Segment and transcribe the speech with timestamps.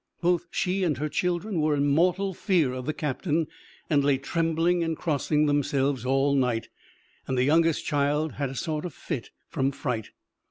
[0.19, 3.45] Both she and her children were in mortal fear of the captain,
[3.87, 6.69] and lay trembling and crossing themselves all night,
[7.27, 10.09] and the youngest child had a sort of fit from fright.